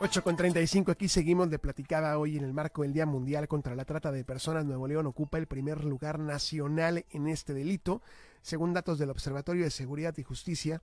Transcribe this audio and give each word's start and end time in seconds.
8 0.00 0.22
con 0.22 0.36
35, 0.36 0.92
aquí 0.92 1.08
seguimos 1.08 1.50
de 1.50 1.58
platicada 1.58 2.18
hoy 2.18 2.36
en 2.36 2.44
el 2.44 2.52
marco 2.52 2.82
del 2.82 2.92
Día 2.92 3.04
Mundial 3.04 3.48
contra 3.48 3.74
la 3.74 3.84
Trata 3.84 4.12
de 4.12 4.24
Personas. 4.24 4.64
Nuevo 4.64 4.86
León 4.86 5.06
ocupa 5.06 5.38
el 5.38 5.48
primer 5.48 5.84
lugar 5.84 6.20
nacional 6.20 7.04
en 7.10 7.26
este 7.26 7.52
delito, 7.52 8.00
según 8.40 8.72
datos 8.72 9.00
del 9.00 9.10
Observatorio 9.10 9.64
de 9.64 9.72
Seguridad 9.72 10.16
y 10.16 10.22
Justicia. 10.22 10.82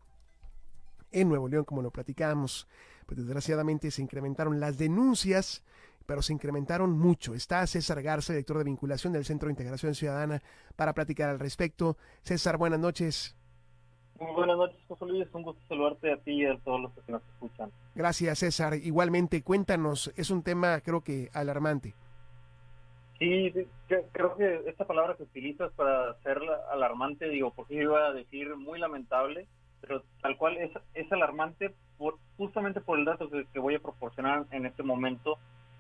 En 1.14 1.30
Nuevo 1.30 1.48
León, 1.48 1.64
como 1.64 1.82
lo 1.82 1.92
platicábamos, 1.92 2.68
pues 3.06 3.18
desgraciadamente 3.18 3.90
se 3.90 4.02
incrementaron 4.02 4.60
las 4.60 4.78
denuncias, 4.78 5.64
pero 6.06 6.22
se 6.22 6.34
incrementaron 6.34 6.92
mucho. 6.92 7.36
Está 7.36 7.66
César 7.68 8.02
Garza, 8.02 8.34
director 8.34 8.58
de 8.58 8.66
vinculación 8.66 9.14
del 9.14 9.24
Centro 9.24 9.48
de 9.48 9.54
Integración 9.54 9.96
Ciudadana, 9.96 10.44
para 10.76 10.94
platicar 10.94 11.30
al 11.30 11.40
respecto. 11.40 11.98
César, 12.22 12.58
buenas 12.58 12.82
noches. 12.82 13.38
Muy 14.20 14.32
buenas 14.34 14.58
noches, 14.58 14.78
José 14.88 15.06
Luis. 15.06 15.28
Un 15.34 15.44
gusto 15.44 15.62
saludarte 15.68 16.12
a 16.12 16.18
ti 16.18 16.42
y 16.42 16.46
a 16.46 16.58
todos 16.60 16.82
los 16.82 16.94
que 16.94 17.12
nos 17.12 17.22
escuchan. 17.34 17.70
Gracias, 17.96 18.40
César. 18.40 18.76
Igualmente, 18.76 19.42
cuéntanos, 19.44 20.14
es 20.16 20.30
un 20.30 20.42
tema 20.42 20.80
creo 20.82 21.02
que 21.02 21.30
alarmante. 21.34 21.94
Sí, 23.20 23.54
creo 24.12 24.36
que 24.36 24.62
esta 24.68 24.86
palabra 24.86 25.16
que 25.16 25.24
utilizas 25.24 25.72
para 25.74 26.16
ser 26.22 26.40
alarmante, 26.72 27.30
digo, 27.30 27.52
porque 27.52 27.76
iba 27.76 28.08
a 28.08 28.14
decir 28.14 28.56
muy 28.58 28.78
lamentable, 28.78 29.48
pero 29.80 30.04
tal 30.22 30.38
cual 30.38 30.58
es, 30.58 30.72
es 30.94 31.10
alarmante 31.12 31.74
por, 31.98 32.18
justamente 32.38 32.82
por 32.82 33.00
el 33.00 33.06
dato 33.06 33.30
que, 33.30 33.46
que 33.54 33.60
voy 33.60 33.76
a 33.76 33.80
proporcionar 33.80 34.46
en 34.52 34.66
este 34.66 34.84
momento, 34.84 35.38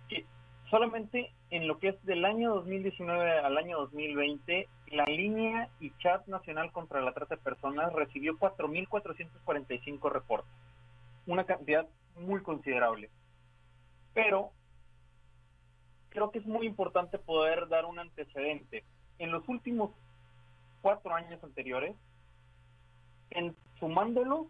que 0.07 0.25
solamente 0.75 1.31
en 1.51 1.69
lo 1.69 1.79
que 1.79 1.87
es 1.87 2.05
del 2.05 2.25
año 2.25 2.53
2019 2.55 3.39
al 3.39 3.57
año 3.57 3.77
2020, 3.77 4.67
la 4.87 5.05
línea 5.05 5.69
y 5.79 5.91
chat 5.99 6.27
nacional 6.27 6.69
contra 6.73 6.99
la 6.99 7.13
trata 7.13 7.37
de 7.37 7.41
personas 7.41 7.93
recibió 7.93 8.37
4.445 8.37 10.11
reportes, 10.11 10.51
una 11.27 11.45
cantidad 11.45 11.87
muy 12.17 12.41
considerable. 12.41 13.09
Pero 14.13 14.51
creo 16.09 16.31
que 16.31 16.39
es 16.39 16.45
muy 16.45 16.67
importante 16.67 17.19
poder 17.19 17.69
dar 17.69 17.85
un 17.85 17.97
antecedente. 17.97 18.83
En 19.17 19.31
los 19.31 19.47
últimos 19.47 19.91
cuatro 20.81 21.15
años 21.15 21.41
anteriores, 21.41 21.95
sumándolo, 23.79 24.47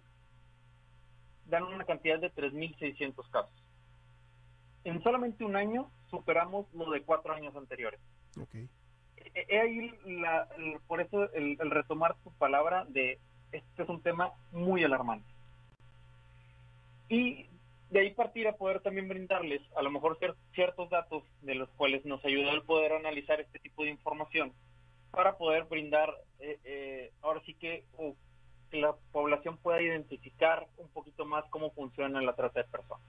dan 1.46 1.66
una 1.66 1.86
cantidad 1.86 2.18
de 2.18 2.34
3.600 2.34 3.30
casos. 3.30 3.54
En 4.86 5.04
solamente 5.04 5.44
un 5.44 5.56
año 5.56 5.92
superamos 6.18 6.66
lo 6.74 6.90
de 6.92 7.02
cuatro 7.02 7.34
años 7.34 7.56
anteriores. 7.56 8.00
Okay. 8.42 8.70
He 9.34 9.60
ahí 9.60 9.92
la, 10.06 10.48
por 10.88 11.02
eso 11.02 11.32
el, 11.34 11.58
el, 11.60 11.72
retomar 11.72 12.16
tu 12.24 12.32
palabra 12.34 12.86
de 12.86 13.20
este 13.52 13.84
es 13.84 13.90
un 13.90 14.02
tema 14.02 14.32
muy 14.52 14.84
alarmante. 14.84 15.28
Y 17.10 17.48
de 17.90 18.00
ahí 18.00 18.12
partir 18.12 18.48
a 18.48 18.56
poder 18.56 18.82
también 18.82 19.08
brindarles 19.08 19.62
a 19.76 19.82
lo 19.82 19.92
mejor 19.92 20.18
ciertos 20.54 20.90
datos 20.90 21.24
de 21.42 21.56
los 21.56 21.70
cuales 21.72 22.06
nos 22.06 22.24
ayuda 22.26 22.52
el 22.52 22.64
poder 22.64 22.94
analizar 22.94 23.40
este 23.40 23.60
tipo 23.60 23.84
de 23.84 23.90
información 23.90 24.54
para 25.12 25.38
poder 25.38 25.66
brindar 25.66 26.14
eh, 26.40 26.60
eh, 26.64 27.12
ahora 27.22 27.42
sí 27.46 27.54
que, 27.54 27.84
que 28.72 28.78
la 28.78 28.96
población 29.12 29.58
pueda 29.58 29.82
identificar 29.82 30.68
un 30.78 30.90
poquito 30.90 31.26
más 31.26 31.46
cómo 31.50 31.72
funciona 31.72 32.22
la 32.22 32.36
trata 32.36 32.64
de 32.64 32.70
personas. 32.70 33.06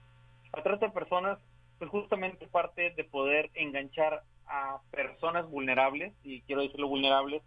La 0.53 0.63
trata 0.63 0.87
de 0.87 0.93
personas 0.93 1.39
pues 1.79 1.89
justamente 1.91 2.47
parte 2.47 2.91
de 2.91 3.03
poder 3.03 3.49
enganchar 3.53 4.23
a 4.47 4.79
personas 4.91 5.49
vulnerables, 5.49 6.13
y 6.23 6.41
quiero 6.41 6.61
decirlo 6.61 6.87
vulnerables, 6.87 7.43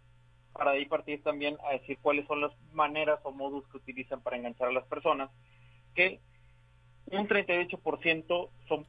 para 0.53 0.71
de 0.71 0.79
ahí 0.79 0.85
partir 0.85 1.23
también 1.23 1.57
a 1.65 1.73
decir 1.73 1.97
cuáles 2.01 2.27
son 2.27 2.41
las 2.41 2.51
maneras 2.73 3.19
o 3.23 3.31
modus 3.31 3.67
que 3.69 3.77
utilizan 3.77 4.21
para 4.21 4.37
enganchar 4.37 4.67
a 4.67 4.73
las 4.73 4.85
personas, 4.85 5.29
que 5.95 6.19
un 7.07 7.27
38% 7.27 8.49
son 8.67 8.85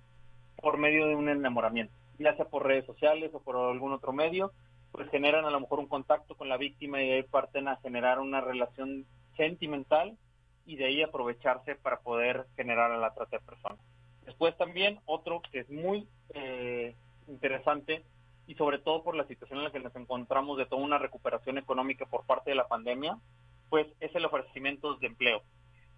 por 0.57 0.79
medio 0.79 1.07
de 1.07 1.15
un 1.15 1.29
enamoramiento, 1.29 1.95
ya 2.19 2.37
sea 2.37 2.45
por 2.47 2.67
redes 2.67 2.87
sociales 2.87 3.31
o 3.33 3.41
por 3.41 3.57
algún 3.57 3.93
otro 3.93 4.13
medio, 4.13 4.53
pues 4.93 5.09
generan 5.11 5.45
a 5.45 5.51
lo 5.51 5.61
mejor 5.61 5.81
un 5.81 5.89
contacto 5.89 6.37
con 6.37 6.49
la 6.49 6.57
víctima 6.57 7.03
y 7.03 7.09
de 7.09 7.15
ahí 7.15 7.23
parten 7.23 7.67
a 7.67 7.77
generar 7.77 8.21
una 8.21 8.41
relación 8.41 9.07
sentimental 9.37 10.17
y 10.67 10.77
de 10.77 10.85
ahí 10.85 11.03
aprovecharse 11.03 11.75
para 11.75 12.01
poder 12.01 12.47
generar 12.57 12.93
a 12.93 12.99
la 12.99 13.15
trata 13.15 13.39
de 13.39 13.45
personas. 13.45 13.81
Después 14.33 14.57
también 14.57 14.99
otro 15.05 15.43
que 15.53 15.59
es 15.61 15.69
muy 15.69 16.09
eh, 16.33 16.97
interesante 17.29 18.03
y 18.47 18.55
sobre 18.55 18.79
todo 18.79 19.03
por 19.03 19.15
la 19.15 19.27
situación 19.27 19.59
en 19.59 19.67
la 19.67 19.71
que 19.71 19.79
nos 19.79 19.95
encontramos 19.95 20.57
de 20.57 20.65
toda 20.65 20.81
una 20.81 20.97
recuperación 20.97 21.59
económica 21.59 22.07
por 22.07 22.25
parte 22.25 22.49
de 22.49 22.57
la 22.57 22.67
pandemia, 22.67 23.19
pues 23.69 23.87
es 24.01 24.15
el 24.15 24.25
ofrecimiento 24.25 24.95
de 24.95 25.09
empleo. 25.09 25.43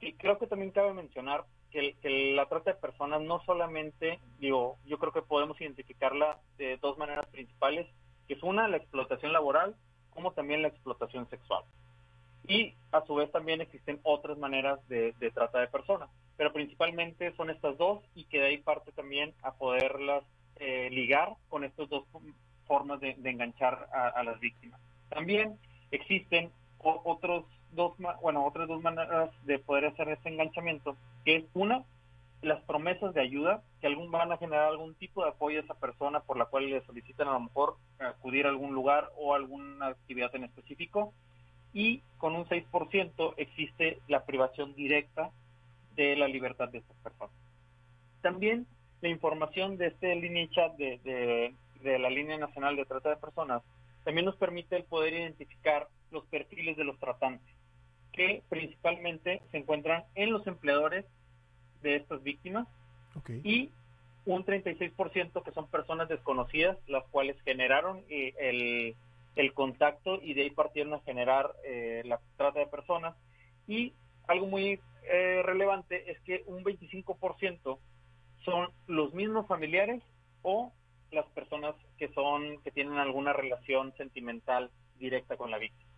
Y 0.01 0.15
creo 0.15 0.37
que 0.41 0.49
también 0.49 0.73
cabe 0.73 0.93
mencionar 0.93 1.45
que, 1.71 1.95
la 2.35 2.47
trata 2.47 2.73
de 2.73 2.81
personas 2.81 3.21
no 3.21 3.41
solamente, 3.45 4.19
digo, 4.41 4.79
yo 4.85 4.99
creo 4.99 5.13
que 5.13 5.23
podemos 5.23 5.61
identificarla 5.61 6.41
de 6.59 6.77
dos 6.79 6.99
maneras 6.99 7.27
principales, 7.27 7.87
que 8.27 8.35
es 8.35 8.43
una, 8.43 8.67
la 8.67 8.79
explotación 8.79 9.33
laboral, 9.33 9.77
como 10.11 10.33
también 10.33 10.61
la 10.61 10.69
explotación 10.69 11.31
sexual. 11.31 11.63
Y 12.47 12.75
a 12.93 13.05
su 13.07 13.15
vez 13.15 13.31
también 13.33 13.61
existen 13.61 14.01
otras 14.03 14.39
maneras 14.39 14.87
de 14.89 15.15
trata 15.35 15.61
de 15.61 15.69
personas 15.69 16.11
pero 16.37 16.53
principalmente 16.53 17.35
son 17.37 17.51
estas 17.51 17.77
dos 17.79 18.03
y 18.15 18.25
que 18.25 18.39
de 18.39 18.47
ahí 18.47 18.59
parte 18.59 18.93
también 18.93 19.35
a 19.43 19.53
poderlas 19.53 20.25
eh, 20.57 20.89
ligar 20.91 21.35
con 21.49 21.65
estas 21.65 21.89
dos 21.89 22.05
formas 22.67 23.01
de, 23.01 23.17
enganchar 23.25 23.89
a, 23.93 24.23
las 24.23 24.41
víctimas. 24.41 24.81
También 25.11 25.59
existen 25.91 26.51
otros 26.79 27.45
dos, 27.73 27.95
bueno, 28.23 28.45
otras 28.45 28.69
dos 28.69 28.83
maneras 28.83 29.31
de 29.45 29.59
poder 29.59 29.87
hacer 29.87 30.09
este 30.09 30.31
enganchamiento, 30.31 30.97
que 31.25 31.37
es 31.37 31.45
una, 31.55 31.85
las 32.41 32.63
promesas 32.63 33.15
de 33.15 33.21
ayuda, 33.21 33.63
que 33.81 33.87
algún 33.87 34.11
van 34.11 34.33
a 34.33 34.39
generar 34.39 34.69
algún 34.69 34.95
tipo 34.95 35.23
de 35.23 35.31
apoyo 35.31 35.61
a 35.61 35.65
esa 35.65 35.75
persona 35.75 36.21
por 36.21 36.39
la 36.39 36.47
cual 36.47 36.71
le 36.71 36.85
solicitan 36.85 37.29
a 37.29 37.33
lo 37.33 37.41
mejor 37.41 37.77
acudir 37.99 38.47
a 38.47 38.51
algún 38.51 38.75
lugar 38.75 39.11
o 39.17 39.35
alguna 39.35 39.89
actividad 39.89 40.35
en 40.35 40.45
específico. 40.45 41.13
Y 41.75 42.03
con 42.19 42.35
un 42.35 42.47
6% 42.47 43.35
existe 43.37 44.01
la 44.09 44.25
privación 44.25 44.75
directa 44.75 45.31
de 45.95 46.17
la 46.17 46.29
libertad 46.29 46.71
de 46.71 46.79
estas 46.79 46.97
personas. 46.99 47.35
También 48.23 48.67
la 49.03 49.09
información 49.11 49.77
de 49.77 49.89
este 49.89 50.15
línea 50.15 50.49
chat 50.51 50.75
de, 50.77 51.53
de, 51.83 51.99
la 51.99 52.09
línea 52.09 52.39
nacional 52.39 52.77
de 52.77 52.87
trata 52.87 53.11
de 53.11 53.17
personas 53.17 53.63
también 54.05 54.25
nos 54.25 54.37
permite 54.37 54.77
el 54.77 54.85
poder 54.85 55.13
identificar 55.13 55.89
los 56.11 56.25
perfiles 56.27 56.77
de 56.77 56.85
los 56.85 56.99
tratantes, 56.99 57.55
que 58.13 58.43
principalmente 58.49 59.43
se 59.51 59.59
encuentran 59.59 60.05
en 60.15 60.33
los 60.33 60.47
empleadores 60.47 61.05
de 61.83 61.97
estas 61.97 62.23
víctimas 62.23 62.67
y 63.43 63.71
un 64.27 64.45
36% 64.45 65.43
que 65.43 65.53
son 65.53 65.69
personas 65.69 66.09
desconocidas, 66.09 66.79
las 66.87 67.05
cuales 67.09 67.37
generaron 67.43 68.03
eh, 68.09 68.35
el, 68.39 68.97
el, 69.37 69.53
contacto 69.53 70.21
y 70.23 70.35
de 70.35 70.43
ahí 70.43 70.51
partieron 70.51 70.95
a 70.95 71.01
generar 71.01 71.55
eh, 71.65 72.03
la 72.05 72.21
trata 72.37 72.61
de 72.61 72.67
personas. 72.67 73.17
Y 73.67 73.95
algo 74.27 74.47
muy 74.47 74.81
eh, 75.05 75.43
relevante 75.45 76.11
es 76.11 76.21
que 76.21 76.43
un 76.47 76.65
25% 76.65 77.79
son 78.45 78.69
los 78.87 79.15
mismos 79.15 79.47
familiares 79.47 80.03
o 80.43 80.73
las 81.11 81.27
personas 81.31 81.75
que 81.99 82.09
son 82.13 82.61
que 82.63 82.71
tienen 82.71 82.99
alguna 82.99 83.33
relación 83.33 83.95
sentimental 83.97 84.71
directa 84.99 85.37
con 85.37 85.51
la 85.51 85.59
víctima. 85.59 85.91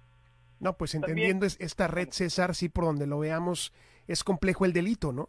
No, 0.58 0.76
pues 0.76 0.94
entendiendo 0.94 1.47
esta 1.47 1.86
red 1.86 2.08
César, 2.10 2.54
sí 2.54 2.68
por 2.68 2.84
donde 2.84 3.06
lo 3.06 3.18
veamos 3.18 3.72
es 4.06 4.24
complejo 4.24 4.64
el 4.64 4.72
delito, 4.72 5.12
¿no? 5.12 5.28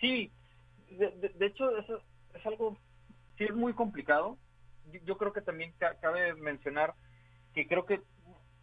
Sí, 0.00 0.30
de, 0.90 1.46
hecho 1.46 1.76
eso 1.76 2.00
es 2.34 2.46
algo 2.46 2.76
sí 3.36 3.44
es 3.44 3.54
muy 3.54 3.72
complicado. 3.72 4.38
Yo, 5.04 5.18
creo 5.18 5.32
que 5.32 5.40
también 5.40 5.72
cabe 6.00 6.34
mencionar 6.34 6.94
que 7.54 7.66
creo 7.66 7.86
que 7.86 8.00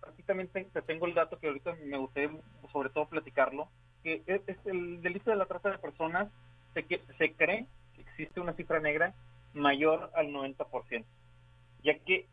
aquí 0.07 0.23
también 0.23 0.49
te, 0.49 0.63
tengo 0.83 1.05
el 1.05 1.13
dato 1.13 1.39
que 1.39 1.47
ahorita 1.47 1.75
me 1.83 1.97
gustaría 1.97 2.31
sobre 2.71 2.89
todo 2.89 3.07
platicarlo 3.07 3.69
que 4.03 4.21
es, 4.27 4.41
el 4.65 5.01
delito 5.01 5.31
de 5.31 5.35
la 5.35 5.47
trata 5.47 5.71
de 5.71 5.79
personas 5.79 6.31
se, 6.73 6.85
se 7.17 7.33
cree 7.33 7.65
que 7.95 8.01
existe 8.01 8.39
una 8.39 8.53
cifra 8.53 8.79
negra 8.79 9.15
mayor 9.53 10.11
al 10.15 10.27
90%, 10.27 11.05
ya 11.83 11.97
que 11.99 12.27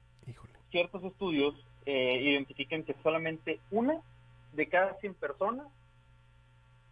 ciertos 0.70 1.02
estudios 1.05 1.55
eh, 1.87 2.19
identifican 2.20 2.84
que 2.84 2.94
solamente 3.02 3.61
una 3.70 4.00
de 4.52 4.69
cada 4.69 4.94
100 5.00 5.14
personas 5.14 5.66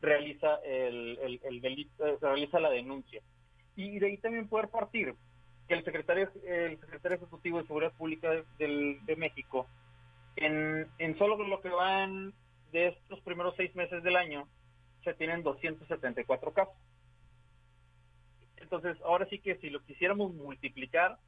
realiza 0.00 0.56
el, 0.64 1.40
el, 1.42 1.60
delito, 1.60 2.06
eh, 2.06 2.16
realiza 2.20 2.58
la 2.58 2.70
denuncia. 2.70 3.20
Y 3.76 3.98
de 3.98 4.06
ahí 4.06 4.16
también 4.16 4.48
poder 4.48 4.68
partir 4.68 5.14
que 5.70 5.76
el 5.76 5.84
secretario, 5.84 6.28
el 6.48 6.80
secretario 6.80 7.16
ejecutivo 7.16 7.58
de 7.58 7.66
Seguridad 7.68 7.92
Pública 7.92 8.28
de, 8.58 8.98
de 9.04 9.16
México, 9.16 9.68
en, 10.34 10.88
en 10.98 11.16
solo 11.16 11.36
lo 11.46 11.60
que 11.60 11.68
van 11.68 12.34
de 12.72 12.88
estos 12.88 13.20
primeros 13.20 13.54
seis 13.56 13.72
meses 13.76 14.02
del 14.02 14.16
año, 14.16 14.48
se 15.04 15.14
tienen 15.14 15.44
274 15.44 16.52
casos. 16.52 16.74
Entonces, 18.56 18.96
ahora 19.04 19.28
sí 19.30 19.38
que 19.38 19.58
si 19.58 19.70
lo 19.70 19.80
quisiéramos 19.84 20.34
multiplicar, 20.34 21.18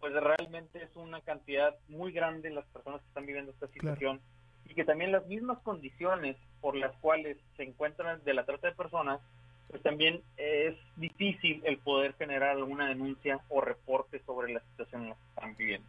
pues 0.00 0.12
realmente 0.14 0.82
es 0.82 0.96
una 0.96 1.20
cantidad 1.20 1.76
muy 1.86 2.10
grande 2.10 2.50
las 2.50 2.66
personas 2.66 3.02
que 3.02 3.06
están 3.06 3.24
viviendo 3.24 3.52
esta 3.52 3.68
situación 3.68 4.20
y 4.64 4.74
que 4.74 4.84
también 4.84 5.12
las 5.12 5.28
mismas 5.28 5.60
condiciones 5.60 6.36
por 6.60 6.74
las 6.74 6.96
cuales 6.96 7.38
se 7.56 7.62
encuentran 7.62 8.20
de 8.24 8.34
la 8.34 8.44
trata 8.46 8.66
de 8.66 8.74
personas 8.74 9.20
pues 9.68 9.82
también 9.82 10.22
es 10.36 10.76
difícil 10.96 11.62
el 11.64 11.78
poder 11.78 12.14
generar 12.14 12.50
alguna 12.50 12.88
denuncia 12.88 13.40
o 13.48 13.60
reporte 13.60 14.20
sobre 14.24 14.52
la 14.52 14.60
situación 14.60 15.02
en 15.02 15.08
la 15.10 15.14
que 15.14 15.28
están 15.28 15.56
viviendo. 15.56 15.88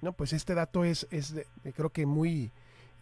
No, 0.00 0.12
pues 0.12 0.32
este 0.32 0.54
dato 0.54 0.84
es, 0.84 1.06
es 1.10 1.34
creo 1.74 1.90
que 1.90 2.06
muy 2.06 2.50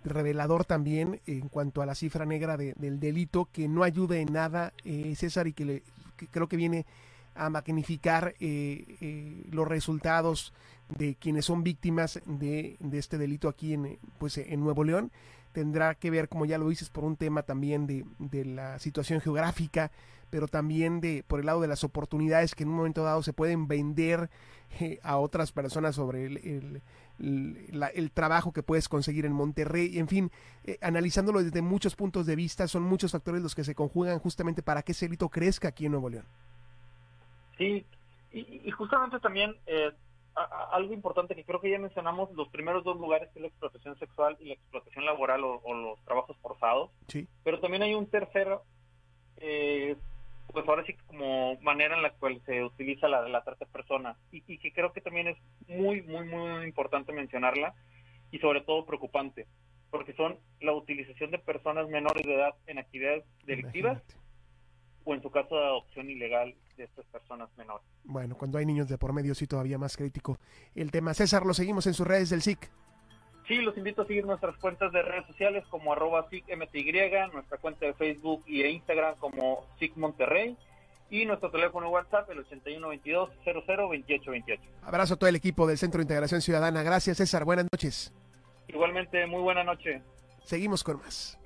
revelador 0.04 0.64
también 0.64 1.20
en 1.26 1.48
cuanto 1.48 1.82
a 1.82 1.86
la 1.86 1.94
cifra 1.94 2.24
negra 2.24 2.56
del 2.56 3.00
delito, 3.00 3.48
que 3.52 3.68
no 3.68 3.82
ayuda 3.82 4.16
en 4.16 4.32
nada, 4.32 4.72
eh, 4.84 5.14
César, 5.16 5.46
y 5.46 5.52
que, 5.52 5.82
creo 6.30 6.48
que 6.48 6.56
viene 6.56 6.86
a 7.34 7.50
magnificar 7.50 8.34
eh, 8.40 8.84
eh, 9.00 9.44
los 9.50 9.68
resultados 9.68 10.52
de 10.88 11.14
quienes 11.14 11.44
son 11.44 11.62
víctimas 11.62 12.20
de, 12.24 12.76
de, 12.80 12.98
este 12.98 13.18
delito 13.18 13.48
aquí 13.48 13.74
en, 13.74 13.98
pues, 14.18 14.38
en 14.38 14.60
Nuevo 14.60 14.84
León. 14.84 15.12
Tendrá 15.52 15.94
que 15.94 16.10
ver, 16.10 16.28
como 16.28 16.44
ya 16.44 16.58
lo 16.58 16.68
dices, 16.68 16.90
por 16.90 17.04
un 17.04 17.16
tema 17.16 17.42
también 17.42 17.86
de, 17.86 18.04
de 18.18 18.44
la 18.44 18.78
situación 18.78 19.20
geográfica, 19.20 19.90
pero 20.30 20.48
también 20.48 21.00
de 21.00 21.24
por 21.26 21.40
el 21.40 21.46
lado 21.46 21.60
de 21.60 21.68
las 21.68 21.84
oportunidades 21.84 22.54
que 22.54 22.62
en 22.62 22.70
un 22.70 22.76
momento 22.76 23.02
dado 23.02 23.22
se 23.22 23.32
pueden 23.32 23.66
vender 23.66 24.30
eh, 24.78 25.00
a 25.02 25.18
otras 25.18 25.50
personas 25.50 25.96
sobre 25.96 26.26
el, 26.26 26.82
el, 27.18 28.10
trabajo 28.12 28.52
que 28.52 28.62
puedes 28.62 28.88
conseguir 28.88 29.26
en 29.26 29.32
Monterrey, 29.32 29.98
en 29.98 30.06
fin, 30.06 30.30
eh, 30.64 30.78
analizándolo 30.80 31.42
desde 31.42 31.60
muchos 31.60 31.96
puntos 31.96 32.24
de 32.24 32.36
vista, 32.36 32.68
son 32.68 32.84
muchos 32.84 33.12
factores 33.12 33.42
los 33.42 33.54
que 33.54 33.64
se 33.64 33.74
conjugan 33.74 34.20
justamente 34.20 34.62
para 34.62 34.82
que 34.82 34.92
ese 34.92 35.06
delito 35.06 35.28
crezca 35.28 35.68
aquí 35.68 35.86
en 35.86 35.92
Nuevo 35.92 36.08
León. 36.08 36.24
Sí, 37.58 37.84
y, 38.32 38.70
justamente 38.70 39.18
también 39.18 39.56
eh, 39.66 39.90
algo 40.34 40.94
importante 40.94 41.34
que 41.34 41.44
creo 41.44 41.60
que 41.60 41.70
ya 41.70 41.78
mencionamos, 41.78 42.30
los 42.32 42.48
primeros 42.48 42.84
dos 42.84 42.96
lugares 42.98 43.28
que 43.30 43.38
es 43.38 43.42
la 43.42 43.48
explotación 43.48 43.98
sexual 43.98 44.36
y 44.40 44.46
la 44.46 44.54
explotación 44.54 45.04
laboral 45.04 45.42
o, 45.44 45.74
los 45.74 46.02
trabajos 46.04 46.36
forzados, 46.38 46.90
sí. 47.08 47.26
pero 47.44 47.60
también 47.60 47.82
hay 47.82 47.94
un 47.94 48.06
tercero 48.06 48.62
eh, 49.38 49.96
pues 50.52 50.68
ahora 50.68 50.84
sí 50.84 50.94
como 51.06 51.56
manera 51.60 51.96
en 51.96 52.02
la 52.02 52.12
cual 52.12 52.40
se 52.44 52.64
utiliza 52.64 53.08
la, 53.08 53.28
la 53.28 53.42
trata 53.42 53.64
de 53.64 53.70
personas 53.70 54.16
y, 54.32 54.58
que 54.58 54.72
creo 54.72 54.92
que 54.92 55.00
también 55.00 55.28
es 55.28 55.36
muy, 55.68 56.02
muy, 56.02 56.26
muy 56.26 56.64
importante 56.64 57.12
mencionarla 57.12 57.74
y 58.30 58.38
sobre 58.38 58.60
todo 58.60 58.86
preocupante, 58.86 59.46
porque 59.90 60.12
son 60.14 60.38
la 60.60 60.72
utilización 60.72 61.30
de 61.30 61.38
personas 61.38 61.88
menores 61.88 62.24
de 62.24 62.34
edad 62.34 62.54
en 62.66 62.78
actividades 62.78 63.24
delictivas 63.44 64.02
o 65.04 65.14
en 65.14 65.22
su 65.22 65.30
caso 65.30 65.56
de 65.56 65.64
adopción 65.64 66.10
ilegal 66.10 66.54
de 66.76 66.84
estas 66.84 67.04
personas 67.06 67.48
menores. 67.56 67.86
Bueno, 68.04 68.36
cuando 68.36 68.58
hay 68.58 68.66
niños 68.66 68.88
de 68.88 68.98
por 68.98 69.12
medio 69.12 69.34
sí 69.34 69.46
todavía 69.46 69.78
más 69.78 69.96
crítico 69.96 70.38
el 70.74 70.90
tema. 70.90 71.14
César, 71.14 71.46
lo 71.46 71.54
seguimos 71.54 71.86
en 71.86 71.94
sus 71.94 72.06
redes 72.06 72.30
del 72.30 72.42
SIC. 72.42 72.70
Sí, 73.48 73.56
los 73.56 73.76
invito 73.76 74.02
a 74.02 74.06
seguir 74.06 74.24
nuestras 74.24 74.56
cuentas 74.58 74.92
de 74.92 75.02
redes 75.02 75.26
sociales 75.26 75.64
como 75.70 75.92
arroba 75.92 76.28
SICMTY, 76.30 76.84
nuestra 77.32 77.58
cuenta 77.58 77.86
de 77.86 77.94
Facebook 77.94 78.44
y 78.46 78.62
de 78.62 78.70
Instagram 78.70 79.16
como 79.16 79.64
SIC 79.78 79.96
Monterrey 79.96 80.56
y 81.10 81.26
nuestro 81.26 81.50
teléfono 81.50 81.90
WhatsApp 81.90 82.30
el 82.30 82.46
8122-002828. 82.46 84.60
Abrazo 84.82 85.14
a 85.14 85.16
todo 85.16 85.28
el 85.28 85.34
equipo 85.36 85.66
del 85.66 85.78
Centro 85.78 85.98
de 85.98 86.04
Integración 86.04 86.40
Ciudadana. 86.40 86.84
Gracias 86.84 87.16
César, 87.16 87.44
buenas 87.44 87.66
noches. 87.72 88.12
Igualmente, 88.68 89.26
muy 89.26 89.42
buena 89.42 89.64
noche. 89.64 90.00
Seguimos 90.44 90.84
con 90.84 90.98
más. 90.98 91.39